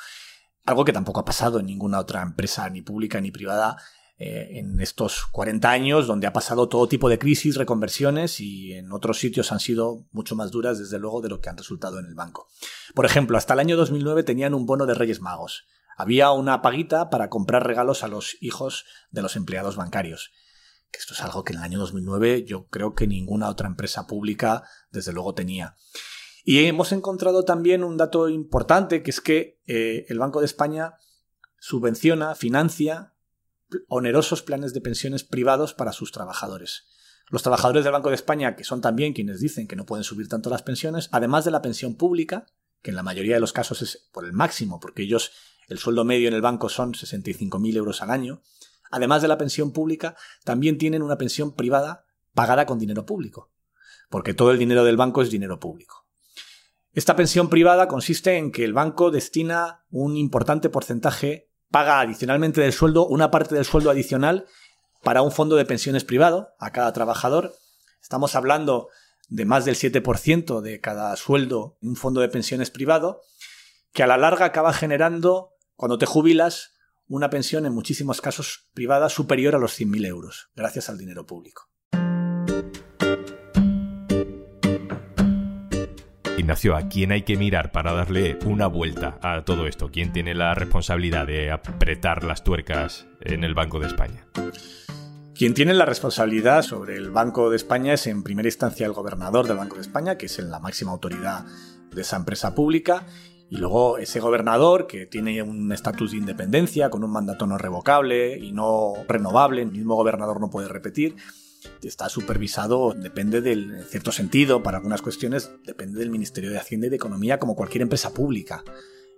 Algo 0.65 0.85
que 0.85 0.93
tampoco 0.93 1.21
ha 1.21 1.25
pasado 1.25 1.59
en 1.59 1.65
ninguna 1.65 1.99
otra 1.99 2.21
empresa, 2.21 2.69
ni 2.69 2.81
pública 2.81 3.19
ni 3.21 3.31
privada, 3.31 3.77
eh, 4.23 4.59
en 4.59 4.79
estos 4.79 5.25
40 5.31 5.71
años, 5.71 6.05
donde 6.05 6.27
ha 6.27 6.31
pasado 6.31 6.69
todo 6.69 6.87
tipo 6.87 7.09
de 7.09 7.17
crisis, 7.17 7.55
reconversiones 7.55 8.39
y 8.39 8.73
en 8.73 8.91
otros 8.91 9.17
sitios 9.17 9.51
han 9.51 9.59
sido 9.59 10.05
mucho 10.11 10.35
más 10.35 10.51
duras, 10.51 10.77
desde 10.77 10.99
luego, 10.99 11.21
de 11.21 11.29
lo 11.29 11.41
que 11.41 11.49
han 11.49 11.57
resultado 11.57 11.97
en 11.97 12.05
el 12.05 12.13
banco. 12.13 12.47
Por 12.93 13.07
ejemplo, 13.07 13.35
hasta 13.35 13.55
el 13.55 13.59
año 13.61 13.77
2009 13.77 14.21
tenían 14.21 14.53
un 14.53 14.67
bono 14.67 14.85
de 14.85 14.93
Reyes 14.93 15.21
Magos. 15.21 15.65
Había 15.97 16.29
una 16.33 16.61
paguita 16.61 17.09
para 17.09 17.31
comprar 17.31 17.65
regalos 17.65 18.03
a 18.03 18.09
los 18.09 18.37
hijos 18.41 18.85
de 19.09 19.23
los 19.23 19.35
empleados 19.35 19.75
bancarios. 19.75 20.31
Esto 20.91 21.15
es 21.15 21.21
algo 21.21 21.43
que 21.43 21.53
en 21.53 21.57
el 21.59 21.65
año 21.65 21.79
2009 21.79 22.43
yo 22.43 22.67
creo 22.67 22.93
que 22.93 23.07
ninguna 23.07 23.49
otra 23.49 23.67
empresa 23.67 24.05
pública, 24.05 24.65
desde 24.91 25.13
luego, 25.13 25.33
tenía. 25.33 25.77
Y 26.43 26.65
hemos 26.65 26.91
encontrado 26.91 27.43
también 27.43 27.83
un 27.83 27.97
dato 27.97 28.29
importante, 28.29 29.01
que 29.01 29.09
es 29.09 29.19
que 29.19 29.59
eh, 29.65 30.05
el 30.09 30.19
Banco 30.19 30.41
de 30.41 30.45
España 30.45 30.93
subvenciona, 31.57 32.35
financia 32.35 33.15
onerosos 33.87 34.41
planes 34.41 34.73
de 34.73 34.81
pensiones 34.81 35.23
privados 35.23 35.73
para 35.73 35.93
sus 35.93 36.11
trabajadores. 36.11 36.85
Los 37.29 37.43
trabajadores 37.43 37.83
del 37.83 37.93
Banco 37.93 38.09
de 38.09 38.15
España, 38.15 38.55
que 38.55 38.63
son 38.63 38.81
también 38.81 39.13
quienes 39.13 39.39
dicen 39.39 39.67
que 39.67 39.75
no 39.75 39.85
pueden 39.85 40.03
subir 40.03 40.27
tanto 40.27 40.49
las 40.49 40.63
pensiones, 40.63 41.07
además 41.11 41.45
de 41.45 41.51
la 41.51 41.61
pensión 41.61 41.95
pública, 41.95 42.45
que 42.81 42.89
en 42.89 42.95
la 42.95 43.03
mayoría 43.03 43.35
de 43.35 43.39
los 43.39 43.53
casos 43.53 43.81
es 43.81 44.09
por 44.11 44.25
el 44.25 44.33
máximo, 44.33 44.79
porque 44.79 45.03
ellos, 45.03 45.31
el 45.69 45.77
sueldo 45.77 46.03
medio 46.03 46.27
en 46.27 46.33
el 46.33 46.41
banco 46.41 46.67
son 46.67 46.93
65.000 46.93 47.75
euros 47.77 48.01
al 48.01 48.11
año, 48.11 48.41
además 48.89 49.21
de 49.21 49.29
la 49.29 49.37
pensión 49.37 49.71
pública, 49.71 50.15
también 50.43 50.77
tienen 50.77 51.01
una 51.01 51.17
pensión 51.17 51.55
privada 51.55 52.05
pagada 52.33 52.65
con 52.65 52.79
dinero 52.79 53.05
público, 53.05 53.51
porque 54.09 54.33
todo 54.33 54.51
el 54.51 54.57
dinero 54.57 54.83
del 54.83 54.97
banco 54.97 55.21
es 55.21 55.29
dinero 55.29 55.59
público. 55.59 56.07
Esta 56.93 57.15
pensión 57.15 57.49
privada 57.49 57.87
consiste 57.87 58.37
en 58.37 58.51
que 58.51 58.65
el 58.65 58.73
banco 58.73 59.11
destina 59.11 59.85
un 59.89 60.17
importante 60.17 60.69
porcentaje 60.69 61.50
paga 61.71 62.01
adicionalmente 62.01 62.61
del 62.61 62.73
sueldo 62.73 63.07
una 63.07 63.31
parte 63.31 63.55
del 63.55 63.65
sueldo 63.65 63.89
adicional 63.89 64.45
para 65.01 65.21
un 65.21 65.31
fondo 65.31 65.55
de 65.55 65.65
pensiones 65.65 66.03
privado 66.03 66.49
a 66.59 66.71
cada 66.71 66.93
trabajador. 66.93 67.55
Estamos 68.01 68.35
hablando 68.35 68.89
de 69.29 69.45
más 69.45 69.65
del 69.65 69.75
7% 69.75 70.61
de 70.61 70.81
cada 70.81 71.15
sueldo 71.15 71.77
en 71.81 71.89
un 71.89 71.95
fondo 71.95 72.21
de 72.21 72.29
pensiones 72.29 72.69
privado, 72.69 73.21
que 73.93 74.03
a 74.03 74.07
la 74.07 74.17
larga 74.17 74.45
acaba 74.45 74.73
generando, 74.73 75.53
cuando 75.75 75.97
te 75.97 76.05
jubilas, 76.05 76.73
una 77.07 77.29
pensión 77.29 77.65
en 77.65 77.73
muchísimos 77.73 78.21
casos 78.21 78.69
privada 78.73 79.09
superior 79.09 79.55
a 79.55 79.59
los 79.59 79.79
100.000 79.79 80.05
euros, 80.05 80.49
gracias 80.55 80.89
al 80.89 80.97
dinero 80.97 81.25
público. 81.25 81.70
Ignacio, 86.41 86.75
¿a 86.75 86.89
quién 86.89 87.11
hay 87.11 87.21
que 87.21 87.37
mirar 87.37 87.71
para 87.71 87.93
darle 87.93 88.39
una 88.45 88.65
vuelta 88.65 89.19
a 89.21 89.45
todo 89.45 89.67
esto? 89.67 89.91
¿Quién 89.91 90.11
tiene 90.11 90.33
la 90.33 90.55
responsabilidad 90.55 91.27
de 91.27 91.51
apretar 91.51 92.23
las 92.23 92.43
tuercas 92.43 93.05
en 93.19 93.43
el 93.43 93.53
Banco 93.53 93.79
de 93.79 93.85
España? 93.85 94.25
Quien 95.35 95.53
tiene 95.53 95.75
la 95.75 95.85
responsabilidad 95.85 96.63
sobre 96.63 96.95
el 96.97 97.11
Banco 97.11 97.51
de 97.51 97.57
España 97.57 97.93
es 97.93 98.07
en 98.07 98.23
primera 98.23 98.47
instancia 98.47 98.87
el 98.87 98.93
gobernador 98.93 99.47
del 99.47 99.57
Banco 99.57 99.75
de 99.75 99.81
España, 99.81 100.17
que 100.17 100.25
es 100.25 100.39
la 100.39 100.59
máxima 100.59 100.91
autoridad 100.91 101.45
de 101.91 102.01
esa 102.01 102.17
empresa 102.17 102.55
pública, 102.55 103.05
y 103.51 103.57
luego 103.57 103.99
ese 103.99 104.19
gobernador 104.19 104.87
que 104.87 105.05
tiene 105.05 105.43
un 105.43 105.71
estatus 105.71 106.11
de 106.11 106.17
independencia 106.17 106.89
con 106.89 107.03
un 107.03 107.11
mandato 107.11 107.45
no 107.45 107.59
revocable 107.59 108.39
y 108.39 108.51
no 108.51 108.93
renovable, 109.07 109.61
el 109.61 109.71
mismo 109.71 109.93
gobernador 109.93 110.41
no 110.41 110.49
puede 110.49 110.69
repetir, 110.69 111.17
está 111.81 112.09
supervisado, 112.09 112.93
depende 112.93 113.41
del, 113.41 113.71
en 113.75 113.85
cierto 113.85 114.11
sentido, 114.11 114.63
para 114.63 114.77
algunas 114.77 115.01
cuestiones, 115.01 115.51
depende 115.65 115.99
del 115.99 116.09
Ministerio 116.09 116.51
de 116.51 116.57
Hacienda 116.57 116.87
y 116.87 116.89
de 116.89 116.95
Economía 116.95 117.39
como 117.39 117.55
cualquier 117.55 117.81
empresa 117.81 118.13
pública 118.13 118.63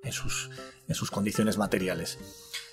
en 0.03 0.12
sus, 0.12 0.50
en 0.88 0.95
sus 0.95 1.12
condiciones 1.12 1.57
materiales. 1.57 2.19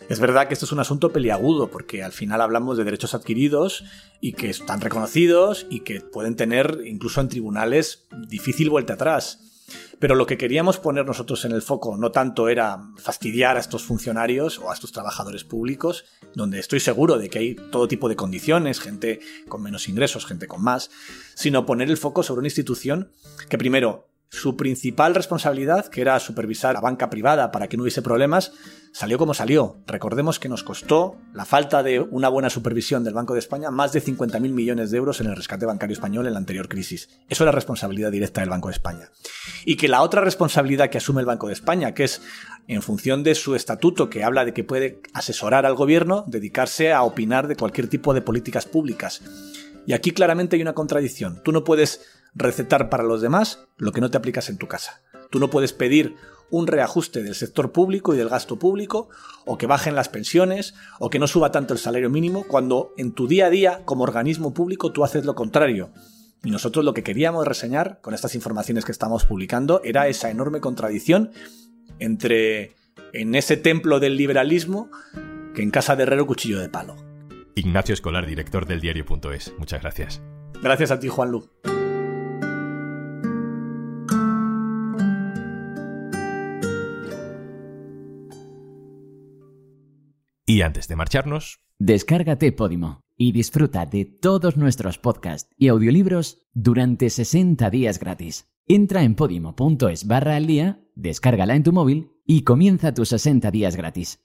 Es 0.08 0.18
verdad 0.18 0.48
que 0.48 0.54
esto 0.54 0.66
es 0.66 0.72
un 0.72 0.80
asunto 0.80 1.12
peliagudo 1.12 1.70
porque 1.70 2.02
al 2.02 2.12
final 2.12 2.40
hablamos 2.40 2.76
de 2.78 2.84
derechos 2.84 3.14
adquiridos 3.14 3.84
y 4.20 4.32
que 4.32 4.50
están 4.50 4.80
reconocidos 4.80 5.66
y 5.70 5.80
que 5.80 6.00
pueden 6.00 6.36
tener 6.36 6.80
incluso 6.84 7.20
en 7.20 7.28
tribunales 7.28 8.06
difícil 8.28 8.70
vuelta 8.70 8.94
atrás. 8.94 9.49
Pero 9.98 10.14
lo 10.14 10.26
que 10.26 10.38
queríamos 10.38 10.78
poner 10.78 11.06
nosotros 11.06 11.44
en 11.44 11.52
el 11.52 11.62
foco 11.62 11.96
no 11.96 12.10
tanto 12.10 12.48
era 12.48 12.80
fastidiar 12.96 13.56
a 13.56 13.60
estos 13.60 13.84
funcionarios 13.84 14.58
o 14.58 14.70
a 14.70 14.74
estos 14.74 14.92
trabajadores 14.92 15.44
públicos, 15.44 16.04
donde 16.34 16.58
estoy 16.58 16.80
seguro 16.80 17.18
de 17.18 17.28
que 17.28 17.38
hay 17.38 17.54
todo 17.54 17.88
tipo 17.88 18.08
de 18.08 18.16
condiciones, 18.16 18.80
gente 18.80 19.20
con 19.48 19.62
menos 19.62 19.88
ingresos, 19.88 20.26
gente 20.26 20.46
con 20.46 20.62
más, 20.62 20.90
sino 21.34 21.66
poner 21.66 21.90
el 21.90 21.96
foco 21.96 22.22
sobre 22.22 22.40
una 22.40 22.48
institución 22.48 23.12
que 23.48 23.58
primero 23.58 24.09
su 24.30 24.56
principal 24.56 25.14
responsabilidad, 25.16 25.86
que 25.86 26.00
era 26.00 26.18
supervisar 26.20 26.74
la 26.74 26.80
banca 26.80 27.10
privada 27.10 27.50
para 27.50 27.68
que 27.68 27.76
no 27.76 27.82
hubiese 27.82 28.00
problemas, 28.00 28.52
salió 28.92 29.18
como 29.18 29.34
salió. 29.34 29.82
Recordemos 29.88 30.38
que 30.38 30.48
nos 30.48 30.62
costó 30.62 31.16
la 31.34 31.44
falta 31.44 31.82
de 31.82 31.98
una 31.98 32.28
buena 32.28 32.48
supervisión 32.48 33.02
del 33.02 33.12
Banco 33.12 33.34
de 33.34 33.40
España 33.40 33.72
más 33.72 33.92
de 33.92 34.02
50.000 34.02 34.40
millones 34.52 34.92
de 34.92 34.98
euros 34.98 35.20
en 35.20 35.26
el 35.26 35.36
rescate 35.36 35.66
bancario 35.66 35.94
español 35.94 36.28
en 36.28 36.34
la 36.34 36.38
anterior 36.38 36.68
crisis. 36.68 37.08
Eso 37.28 37.42
era 37.42 37.50
responsabilidad 37.50 38.12
directa 38.12 38.40
del 38.40 38.50
Banco 38.50 38.68
de 38.68 38.74
España. 38.74 39.10
Y 39.64 39.76
que 39.76 39.88
la 39.88 40.02
otra 40.02 40.20
responsabilidad 40.20 40.90
que 40.90 40.98
asume 40.98 41.20
el 41.20 41.26
Banco 41.26 41.48
de 41.48 41.54
España, 41.54 41.92
que 41.92 42.04
es 42.04 42.22
en 42.68 42.82
función 42.82 43.24
de 43.24 43.34
su 43.34 43.56
estatuto 43.56 44.08
que 44.10 44.22
habla 44.22 44.44
de 44.44 44.54
que 44.54 44.62
puede 44.62 45.02
asesorar 45.12 45.66
al 45.66 45.74
gobierno, 45.74 46.24
dedicarse 46.28 46.92
a 46.92 47.02
opinar 47.02 47.48
de 47.48 47.56
cualquier 47.56 47.88
tipo 47.88 48.14
de 48.14 48.22
políticas 48.22 48.64
públicas. 48.64 49.22
Y 49.86 49.92
aquí 49.92 50.12
claramente 50.12 50.54
hay 50.54 50.62
una 50.62 50.74
contradicción. 50.74 51.42
Tú 51.42 51.50
no 51.50 51.64
puedes 51.64 52.19
recetar 52.34 52.88
para 52.88 53.04
los 53.04 53.20
demás 53.20 53.66
lo 53.76 53.92
que 53.92 54.00
no 54.00 54.10
te 54.10 54.16
aplicas 54.16 54.48
en 54.48 54.58
tu 54.58 54.68
casa. 54.68 55.02
Tú 55.30 55.38
no 55.38 55.50
puedes 55.50 55.72
pedir 55.72 56.16
un 56.50 56.66
reajuste 56.66 57.22
del 57.22 57.34
sector 57.34 57.72
público 57.72 58.14
y 58.14 58.18
del 58.18 58.28
gasto 58.28 58.58
público, 58.58 59.08
o 59.46 59.56
que 59.56 59.66
bajen 59.66 59.94
las 59.94 60.08
pensiones, 60.08 60.74
o 60.98 61.08
que 61.08 61.18
no 61.18 61.26
suba 61.26 61.52
tanto 61.52 61.72
el 61.72 61.78
salario 61.78 62.10
mínimo, 62.10 62.44
cuando 62.46 62.92
en 62.96 63.12
tu 63.12 63.28
día 63.28 63.46
a 63.46 63.50
día, 63.50 63.82
como 63.84 64.04
organismo 64.04 64.52
público, 64.52 64.92
tú 64.92 65.04
haces 65.04 65.24
lo 65.24 65.34
contrario. 65.34 65.90
Y 66.42 66.50
nosotros 66.50 66.84
lo 66.84 66.94
que 66.94 67.02
queríamos 67.02 67.46
reseñar 67.46 68.00
con 68.00 68.14
estas 68.14 68.34
informaciones 68.34 68.84
que 68.84 68.92
estamos 68.92 69.24
publicando 69.24 69.80
era 69.84 70.08
esa 70.08 70.30
enorme 70.30 70.60
contradicción 70.60 71.30
entre 71.98 72.74
en 73.12 73.34
ese 73.34 73.56
templo 73.56 74.00
del 74.00 74.16
liberalismo 74.16 74.90
que 75.54 75.62
en 75.62 75.70
casa 75.70 75.96
de 75.96 76.04
herrero 76.04 76.26
cuchillo 76.26 76.58
de 76.58 76.68
palo. 76.68 76.96
Ignacio 77.54 77.92
Escolar, 77.92 78.26
director 78.26 78.66
del 78.66 78.80
diario.es. 78.80 79.52
Muchas 79.58 79.82
gracias. 79.82 80.22
Gracias 80.62 80.90
a 80.90 80.98
ti, 80.98 81.08
Juan 81.08 81.30
Lu. 81.30 81.48
Y 90.50 90.62
antes 90.62 90.88
de 90.88 90.96
marcharnos... 90.96 91.60
Descárgate 91.78 92.50
Podimo 92.50 93.04
y 93.16 93.30
disfruta 93.30 93.86
de 93.86 94.04
todos 94.04 94.56
nuestros 94.56 94.98
podcasts 94.98 95.48
y 95.56 95.68
audiolibros 95.68 96.42
durante 96.54 97.08
60 97.08 97.70
días 97.70 98.00
gratis. 98.00 98.48
Entra 98.66 99.04
en 99.04 99.14
podimo.es 99.14 100.08
barra 100.08 100.34
al 100.34 100.48
día, 100.48 100.80
descárgala 100.96 101.54
en 101.54 101.62
tu 101.62 101.72
móvil 101.72 102.10
y 102.26 102.42
comienza 102.42 102.92
tus 102.92 103.10
60 103.10 103.52
días 103.52 103.76
gratis. 103.76 104.18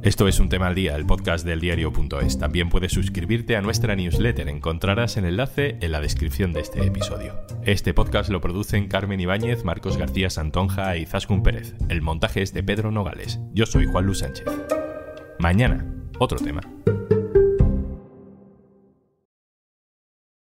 Esto 0.00 0.28
es 0.28 0.38
un 0.38 0.48
tema 0.48 0.68
al 0.68 0.76
día, 0.76 0.94
el 0.94 1.06
podcast 1.06 1.44
del 1.44 1.60
diario.es. 1.60 2.38
También 2.38 2.70
puedes 2.70 2.92
suscribirte 2.92 3.56
a 3.56 3.60
nuestra 3.60 3.96
newsletter. 3.96 4.48
Encontrarás 4.48 5.16
el 5.16 5.24
enlace 5.24 5.76
en 5.80 5.90
la 5.90 6.00
descripción 6.00 6.52
de 6.52 6.60
este 6.60 6.86
episodio. 6.86 7.34
Este 7.64 7.92
podcast 7.92 8.30
lo 8.30 8.40
producen 8.40 8.86
Carmen 8.86 9.20
Ibáñez, 9.20 9.64
Marcos 9.64 9.96
García 9.96 10.30
Santonja 10.30 10.96
y 10.96 11.04
Zascun 11.04 11.42
Pérez. 11.42 11.74
El 11.88 12.00
montaje 12.00 12.42
es 12.42 12.54
de 12.54 12.62
Pedro 12.62 12.92
Nogales. 12.92 13.40
Yo 13.52 13.66
soy 13.66 13.86
Juan 13.86 14.06
Luis 14.06 14.18
Sánchez. 14.18 14.46
Mañana, 15.40 15.84
otro 16.20 16.38
tema. 16.38 16.60